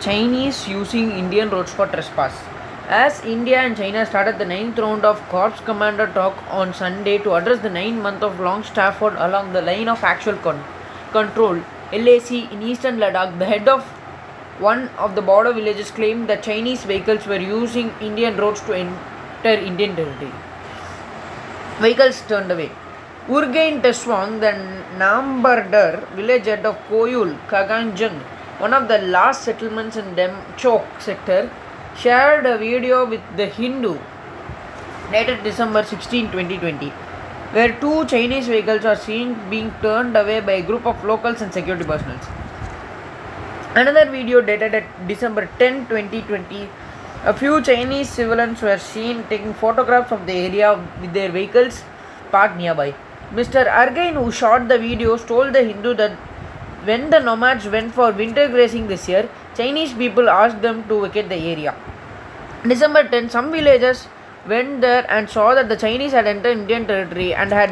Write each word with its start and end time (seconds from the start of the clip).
Chinese 0.00 0.66
using 0.66 1.10
Indian 1.10 1.50
roads 1.50 1.72
for 1.72 1.86
trespass. 1.86 2.34
As 2.88 3.22
India 3.22 3.58
and 3.58 3.76
China 3.76 4.06
started 4.06 4.38
the 4.38 4.46
ninth 4.46 4.78
round 4.78 5.04
of 5.04 5.20
Corps 5.28 5.60
Commander 5.66 6.06
talk 6.14 6.42
on 6.50 6.72
Sunday 6.72 7.18
to 7.18 7.34
address 7.34 7.60
the 7.60 7.68
nine 7.68 8.00
month 8.00 8.22
of 8.22 8.40
long 8.40 8.64
stafford 8.64 9.14
along 9.18 9.52
the 9.52 9.60
line 9.60 9.88
of 9.88 10.02
actual 10.02 10.36
con- 10.36 10.64
control, 11.12 11.60
LAC 11.92 12.30
in 12.50 12.62
eastern 12.62 12.96
Ladakh, 12.96 13.38
the 13.38 13.44
head 13.44 13.68
of 13.68 13.84
one 14.58 14.88
of 14.96 15.14
the 15.14 15.22
border 15.22 15.52
villages 15.52 15.90
claimed 15.90 16.28
that 16.28 16.42
Chinese 16.42 16.82
vehicles 16.84 17.26
were 17.26 17.36
using 17.36 17.92
Indian 18.00 18.38
roads 18.38 18.62
to 18.62 18.72
enter 18.72 19.50
Indian 19.50 19.94
territory. 19.96 20.32
Vehicles 21.78 22.22
turned 22.26 22.50
away. 22.50 22.70
Urgain 23.28 23.82
Tsewang, 23.82 24.40
the 24.40 24.52
Nambardar 24.96 26.08
village 26.14 26.46
head 26.46 26.64
of 26.64 26.76
Koyul, 26.88 27.38
Kaganjang, 27.48 28.18
one 28.60 28.74
of 28.74 28.88
the 28.88 28.98
last 28.98 29.44
settlements 29.44 29.96
in 29.96 30.14
Demchok 30.14 31.00
sector, 31.00 31.50
shared 31.96 32.44
a 32.46 32.58
video 32.58 33.06
with 33.06 33.22
the 33.36 33.46
Hindu 33.46 33.98
dated 35.10 35.42
December 35.42 35.82
16, 35.82 36.26
2020, 36.30 36.90
where 37.54 37.72
two 37.80 38.04
Chinese 38.04 38.48
vehicles 38.48 38.84
are 38.84 38.96
seen 38.96 39.34
being 39.48 39.72
turned 39.80 40.16
away 40.16 40.40
by 40.40 40.52
a 40.52 40.62
group 40.62 40.86
of 40.86 41.02
locals 41.04 41.40
and 41.40 41.52
security 41.52 41.84
personnel. 41.84 42.20
Another 43.74 44.10
video 44.10 44.40
dated 44.42 44.74
at 44.74 45.08
December 45.08 45.48
10, 45.58 45.86
2020, 45.86 46.68
a 47.24 47.34
few 47.34 47.62
Chinese 47.62 48.08
civilians 48.08 48.60
were 48.62 48.78
seen 48.78 49.24
taking 49.28 49.54
photographs 49.54 50.12
of 50.12 50.26
the 50.26 50.32
area 50.32 50.78
with 51.00 51.12
their 51.12 51.30
vehicles 51.30 51.82
parked 52.30 52.56
nearby. 52.56 52.94
Mr. 53.32 53.66
Urgain, 53.66 54.22
who 54.22 54.30
shot 54.30 54.68
the 54.68 54.78
videos, 54.78 55.26
told 55.26 55.52
the 55.52 55.62
Hindu 55.62 55.94
that 55.94 56.12
when 56.84 57.10
the 57.10 57.20
nomads 57.20 57.66
went 57.66 57.94
for 57.94 58.12
winter 58.12 58.48
grazing 58.48 58.86
this 58.88 59.08
year, 59.08 59.28
Chinese 59.56 59.92
people 59.92 60.28
asked 60.28 60.62
them 60.62 60.84
to 60.88 61.02
vacate 61.02 61.28
the 61.28 61.36
area. 61.36 61.74
December 62.66 63.08
10, 63.08 63.30
some 63.30 63.50
villagers 63.50 64.06
went 64.46 64.80
there 64.80 65.04
and 65.10 65.28
saw 65.28 65.54
that 65.54 65.68
the 65.68 65.76
Chinese 65.76 66.12
had 66.12 66.26
entered 66.26 66.58
Indian 66.58 66.86
territory 66.86 67.34
and 67.34 67.52
had 67.52 67.70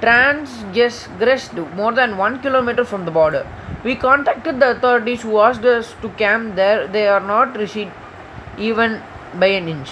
transgressed 0.00 1.54
more 1.76 1.92
than 1.92 2.16
one 2.16 2.40
kilometer 2.40 2.84
from 2.84 3.04
the 3.04 3.10
border. 3.10 3.46
We 3.84 3.94
contacted 3.94 4.60
the 4.60 4.72
authorities 4.72 5.22
who 5.22 5.38
asked 5.38 5.64
us 5.64 5.94
to 6.02 6.08
camp 6.10 6.56
there. 6.56 6.86
They 6.86 7.06
are 7.06 7.20
not 7.20 7.56
received 7.56 7.92
even 8.58 9.02
by 9.34 9.46
an 9.46 9.68
inch. 9.68 9.90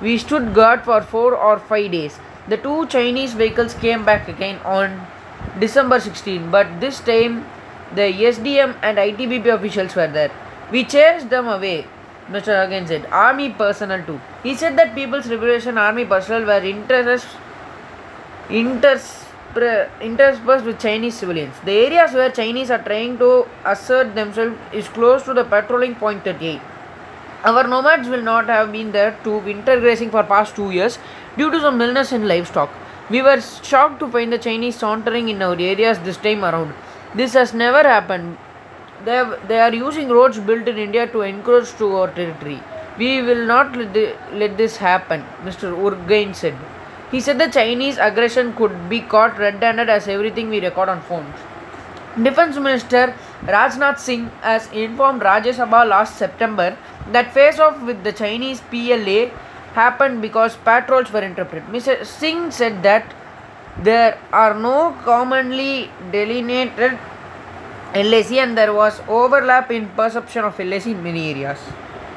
We 0.00 0.18
stood 0.18 0.54
guard 0.54 0.82
for 0.84 1.02
four 1.02 1.34
or 1.36 1.58
five 1.58 1.92
days. 1.92 2.18
The 2.48 2.56
two 2.56 2.86
Chinese 2.86 3.34
vehicles 3.34 3.74
came 3.74 4.04
back 4.04 4.28
again 4.28 4.58
on 4.64 5.06
December 5.58 6.00
16, 6.00 6.50
but 6.50 6.80
this 6.80 7.00
time 7.00 7.44
the 7.94 8.02
SDM 8.02 8.76
and 8.82 8.98
ITBP 8.98 9.54
officials 9.54 9.94
were 9.94 10.08
there. 10.08 10.30
We 10.70 10.84
chased 10.84 11.30
them 11.30 11.48
away, 11.48 11.86
Mr. 12.28 12.64
Urgain 12.64 12.86
said. 12.86 13.06
Army 13.06 13.50
personnel 13.50 14.04
too. 14.04 14.20
He 14.42 14.54
said 14.54 14.78
that 14.78 14.94
People's 14.94 15.26
Liberation 15.26 15.76
Army 15.76 16.04
personnel 16.04 16.46
were 16.46 16.64
interspersed 16.64 17.26
with 20.64 20.78
Chinese 20.78 21.16
civilians. 21.16 21.54
The 21.64 21.72
areas 21.72 22.12
where 22.12 22.30
Chinese 22.30 22.70
are 22.70 22.82
trying 22.82 23.18
to 23.18 23.46
assert 23.64 24.14
themselves 24.14 24.56
is 24.72 24.86
close 24.88 25.24
to 25.24 25.34
the 25.34 25.44
patrolling 25.44 25.96
point 25.96 26.22
38. 26.22 26.60
Our 27.42 27.66
nomads 27.66 28.08
will 28.08 28.22
not 28.22 28.46
have 28.46 28.70
been 28.70 28.92
there 28.92 29.18
to 29.24 29.38
winter 29.38 29.80
grazing 29.80 30.10
for 30.10 30.22
past 30.22 30.54
two 30.54 30.70
years 30.70 30.98
due 31.36 31.50
to 31.50 31.60
some 31.60 31.80
illness 31.80 32.12
in 32.12 32.28
livestock. 32.28 32.70
We 33.08 33.22
were 33.22 33.40
shocked 33.40 33.98
to 34.00 34.08
find 34.08 34.32
the 34.32 34.38
Chinese 34.38 34.76
sauntering 34.76 35.30
in 35.30 35.42
our 35.42 35.56
areas 35.58 35.98
this 36.00 36.16
time 36.16 36.44
around. 36.44 36.74
This 37.14 37.32
has 37.34 37.52
never 37.52 37.82
happened. 37.82 38.38
They, 39.04 39.12
have, 39.12 39.48
they 39.48 39.58
are 39.58 39.72
using 39.74 40.08
roads 40.08 40.38
built 40.38 40.68
in 40.68 40.78
India 40.78 41.06
to 41.08 41.22
encroach 41.22 41.76
to 41.78 41.96
our 41.96 42.08
territory. 42.12 42.60
We 42.98 43.22
will 43.22 43.46
not 43.46 43.76
let, 43.76 43.92
the, 43.94 44.16
let 44.32 44.56
this 44.56 44.76
happen, 44.76 45.24
Mr. 45.42 45.72
Urgain 45.74 46.34
said. 46.34 46.56
He 47.10 47.20
said 47.20 47.38
the 47.38 47.48
Chinese 47.48 47.98
aggression 47.98 48.52
could 48.54 48.88
be 48.88 49.00
caught 49.00 49.38
red 49.38 49.62
handed 49.62 49.88
as 49.88 50.06
everything 50.06 50.48
we 50.48 50.60
record 50.60 50.88
on 50.88 51.00
phones. 51.02 51.34
Defense 52.22 52.56
Minister 52.56 53.14
Rajnath 53.42 53.98
Singh 53.98 54.26
has 54.42 54.70
informed 54.72 55.22
Rajya 55.22 55.54
Sabha 55.54 55.88
last 55.88 56.16
September 56.16 56.76
that 57.12 57.32
face 57.32 57.58
off 57.58 57.80
with 57.82 58.04
the 58.04 58.12
Chinese 58.12 58.60
PLA 58.70 59.30
happened 59.74 60.20
because 60.20 60.56
patrols 60.56 61.12
were 61.12 61.22
interrupted. 61.22 61.62
Mr. 61.64 62.04
Singh 62.04 62.50
said 62.50 62.82
that 62.82 63.14
there 63.78 64.18
are 64.32 64.54
no 64.54 64.96
commonly 65.04 65.90
delineated 66.12 66.98
LAC 67.94 68.32
and 68.32 68.56
there 68.56 68.72
was 68.72 69.00
overlap 69.08 69.70
in 69.70 69.88
perception 69.90 70.44
of 70.44 70.58
LAC 70.58 70.86
in 70.86 71.02
many 71.02 71.30
areas. 71.30 71.58